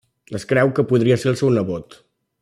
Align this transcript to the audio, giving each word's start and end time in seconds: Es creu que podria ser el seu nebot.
Es 0.37 0.45
creu 0.51 0.71
que 0.79 0.85
podria 0.91 1.17
ser 1.23 1.29
el 1.33 1.37
seu 1.43 1.53
nebot. 1.59 1.99